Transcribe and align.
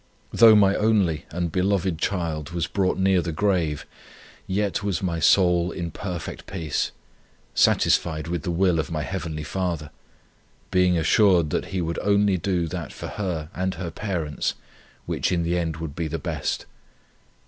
Though 0.33 0.55
my 0.55 0.73
only 0.75 1.25
and 1.29 1.51
beloved 1.51 1.99
child 1.99 2.49
was 2.49 2.65
brought 2.65 2.97
near 2.97 3.21
the 3.21 3.31
grave, 3.31 3.85
yet 4.47 4.81
was 4.81 5.03
my 5.03 5.19
soul 5.19 5.71
in 5.71 5.91
perfect 5.91 6.47
peace, 6.47 6.89
satisfied 7.53 8.27
with 8.27 8.41
the 8.41 8.49
will 8.49 8.79
of 8.79 8.89
my 8.89 9.03
Heavenly 9.03 9.43
Father, 9.43 9.91
being 10.71 10.97
assured 10.97 11.51
that 11.51 11.65
He 11.65 11.81
would 11.83 11.99
only 11.99 12.35
do 12.37 12.67
that 12.69 12.91
for 12.91 13.09
her 13.09 13.49
and 13.53 13.75
her 13.75 13.91
parents, 13.91 14.55
which 15.05 15.31
in 15.31 15.43
the 15.43 15.55
end 15.55 15.77
would 15.77 15.95
be 15.95 16.07
the 16.07 16.17
best. 16.17 16.65